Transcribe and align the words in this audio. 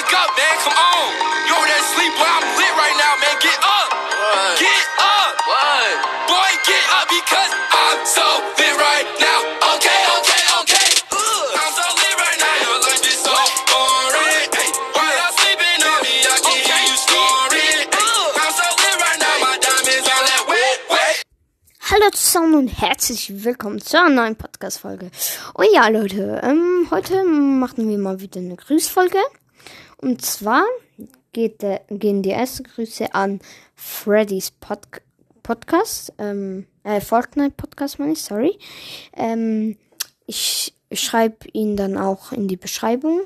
wake 0.00 0.16
up, 0.16 0.32
man. 0.32 0.56
Come 0.64 0.76
on. 0.80 1.08
You 1.44 1.52
over 1.52 1.68
there 1.68 1.84
sleep, 1.92 2.12
boy. 2.16 2.24
I'm 2.24 2.44
lit 2.56 2.72
right 2.72 2.96
now, 2.96 3.12
man. 3.20 3.36
Get 3.44 3.58
up. 3.60 3.88
What? 3.92 4.52
Get 4.56 4.86
up. 4.96 5.32
What? 5.44 5.92
Boy, 6.24 6.50
get 6.64 6.84
up 6.96 7.06
because 7.12 7.52
I'm 7.68 8.00
so 8.08 8.26
lit 8.56 8.74
right 8.80 9.08
now. 9.20 9.40
Okay, 9.76 10.00
okay, 10.16 10.42
okay. 10.64 10.88
Ugh. 11.12 11.44
I'm 11.52 11.72
so 11.76 11.84
lit 12.00 12.16
right 12.16 12.38
now. 12.40 12.54
Your 12.64 12.78
life 12.80 13.04
is 13.04 13.18
so 13.20 13.36
boring. 13.68 14.48
Hey, 14.56 14.70
while 14.96 15.20
I'm 15.20 15.32
sleeping 15.36 15.80
on 15.84 15.98
me, 16.00 16.14
I 16.24 16.36
can 16.48 16.58
hear 16.64 16.80
you 16.88 16.96
snoring. 16.96 17.80
Hey, 17.92 18.16
I'm 18.40 18.52
so 18.56 18.68
lit 18.80 18.96
right 19.04 19.20
now. 19.20 19.34
My 19.44 19.52
diamonds 19.60 20.08
all 20.08 20.24
that 20.32 20.42
wet, 20.48 20.78
wet. 20.88 21.16
Hallo 21.92 22.08
zusammen 22.16 22.54
und 22.54 22.68
herzlich 22.68 23.44
willkommen 23.44 23.82
zu 23.82 23.98
einer 24.00 24.08
neuen 24.08 24.36
Podcast-Folge. 24.36 25.10
Und 25.52 25.68
ja, 25.74 25.88
Leute, 25.88 26.40
ähm, 26.42 26.88
heute 26.90 27.22
machen 27.24 27.88
wir 27.88 27.98
mal 27.98 28.20
wieder 28.20 28.40
eine 28.40 28.56
Grüßfolge. 28.56 29.18
Und 29.98 30.24
zwar 30.24 30.64
der, 31.34 31.82
gehen 31.90 32.22
die 32.22 32.30
ersten 32.30 32.64
Grüße 32.64 33.14
an 33.14 33.40
Freddy's 33.74 34.50
Pod 34.50 34.80
Podcast, 35.42 36.12
ähm, 36.18 36.66
äh, 36.84 37.00
Fortnite 37.00 37.54
Podcast, 37.56 37.98
meine 37.98 38.12
ich, 38.12 38.22
sorry. 38.22 38.58
Ähm, 39.16 39.76
ich 40.26 40.74
schreibe 40.92 41.48
ihn 41.52 41.76
dann 41.76 41.96
auch 41.96 42.32
in 42.32 42.46
die 42.46 42.56
Beschreibung 42.56 43.22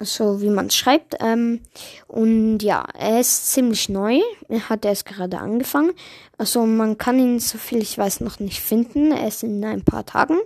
so 0.00 0.40
wie 0.40 0.50
man 0.50 0.66
es 0.66 0.76
schreibt. 0.76 1.16
Ähm, 1.20 1.60
und 2.08 2.60
ja, 2.60 2.84
er 2.98 3.20
ist 3.20 3.52
ziemlich 3.52 3.88
neu. 3.88 4.20
Er 4.48 4.68
hat 4.68 4.84
erst 4.84 5.06
gerade 5.06 5.38
angefangen. 5.38 5.92
Also 6.38 6.64
man 6.64 6.98
kann 6.98 7.18
ihn, 7.18 7.38
so 7.38 7.58
viel 7.58 7.78
ich 7.78 7.96
weiß, 7.96 8.20
noch 8.20 8.40
nicht 8.40 8.60
finden. 8.60 9.12
Er 9.12 9.28
ist 9.28 9.42
in 9.42 9.64
ein 9.64 9.84
paar 9.84 10.06
Tagen. 10.06 10.38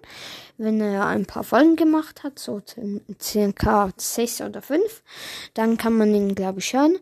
Wenn 0.57 0.81
er 0.81 1.07
ein 1.07 1.27
paar 1.27 1.45
Folgen 1.45 1.77
gemacht 1.77 2.23
hat, 2.23 2.39
so 2.39 2.63
circa 3.21 3.91
sechs 3.97 4.41
oder 4.41 4.63
fünf, 4.63 5.03
dann 5.55 5.77
kann 5.77 5.95
man 5.95 6.15
ihn, 6.15 6.35
glaube 6.35 6.61
ich, 6.61 6.73
hören. 6.73 6.97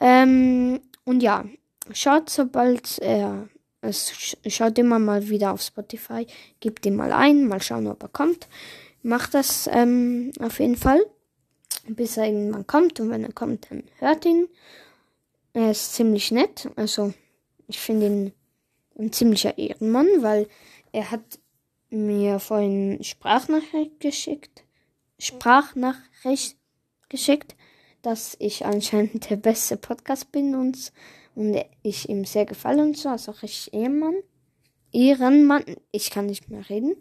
Ähm, 0.00 0.80
und 1.04 1.22
ja, 1.22 1.44
schaut, 1.92 2.30
sobald 2.30 2.98
er 3.00 3.48
es 3.86 4.36
schaut 4.46 4.78
immer 4.78 4.98
mal 4.98 5.28
wieder 5.28 5.52
auf 5.52 5.60
Spotify, 5.60 6.26
gebt 6.60 6.86
ihn 6.86 6.96
mal 6.96 7.12
ein, 7.12 7.46
mal 7.46 7.60
schauen, 7.60 7.86
ob 7.86 8.02
er 8.02 8.08
kommt. 8.08 8.48
Macht 9.02 9.34
das 9.34 9.68
ähm, 9.70 10.32
auf 10.40 10.58
jeden 10.58 10.76
Fall 10.76 11.04
bis 11.88 12.16
er 12.16 12.26
irgendwann 12.26 12.66
kommt. 12.66 13.00
Und 13.00 13.10
wenn 13.10 13.24
er 13.24 13.32
kommt, 13.32 13.70
dann 13.70 13.84
hört 13.98 14.24
ihn. 14.24 14.48
Er 15.52 15.70
ist 15.70 15.94
ziemlich 15.94 16.30
nett. 16.30 16.68
Also, 16.76 17.14
ich 17.68 17.78
finde 17.78 18.06
ihn 18.06 18.32
ein 18.98 19.12
ziemlicher 19.12 19.58
Ehrenmann, 19.58 20.06
weil 20.20 20.48
er 20.92 21.10
hat 21.10 21.38
mir 21.90 22.40
vorhin 22.40 23.02
Sprachnachricht 23.02 24.00
geschickt. 24.00 24.64
Sprachnachricht 25.18 26.56
geschickt, 27.08 27.54
dass 28.02 28.36
ich 28.38 28.66
anscheinend 28.66 29.30
der 29.30 29.36
beste 29.36 29.76
Podcast 29.76 30.32
bin 30.32 30.54
und, 30.54 30.92
und 31.34 31.56
ich 31.82 32.08
ihm 32.08 32.24
sehr 32.24 32.44
gefalle 32.44 32.82
und 32.82 32.96
so. 32.96 33.08
Also 33.08 33.32
richtig 33.32 33.72
Ehrenmann. 33.72 34.16
Ehrenmann. 34.92 35.64
Ich 35.90 36.10
kann 36.10 36.26
nicht 36.26 36.50
mehr 36.50 36.68
reden. 36.68 36.96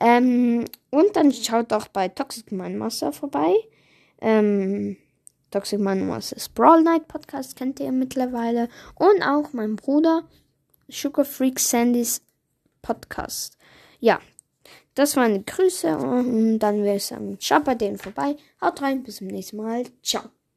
Ähm, 0.00 0.64
und 0.90 1.16
dann 1.16 1.32
schaut 1.32 1.72
auch 1.72 1.88
bei 1.88 2.08
Toxic 2.08 2.50
Mind 2.52 2.78
Master 2.78 3.12
vorbei. 3.12 3.54
Ähm, 4.22 4.96
Toxic 5.50 5.78
Man 5.78 6.06
Masters 6.06 6.48
Brawl 6.48 6.82
Night 6.82 7.08
Podcast 7.08 7.56
kennt 7.56 7.78
ihr 7.80 7.92
mittlerweile. 7.92 8.68
Und 8.94 9.22
auch 9.22 9.52
mein 9.52 9.76
Bruder 9.76 10.22
Sugar 10.88 11.24
Freak 11.24 11.58
Sandys 11.60 12.22
Podcast. 12.80 13.58
Ja, 14.00 14.20
das 14.94 15.16
waren 15.16 15.34
die 15.34 15.46
Grüße 15.46 15.96
und 15.96 16.58
dann 16.58 16.78
würde 16.78 16.96
ich 16.96 17.06
sagen, 17.06 17.36
schaut 17.40 17.64
bei 17.64 17.74
denen 17.74 17.98
vorbei. 17.98 18.36
Haut 18.60 18.80
rein, 18.82 19.02
bis 19.02 19.16
zum 19.16 19.26
nächsten 19.26 19.56
Mal. 19.58 19.84
Ciao. 20.02 20.22